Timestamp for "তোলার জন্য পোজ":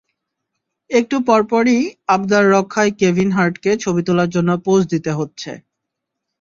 4.07-4.81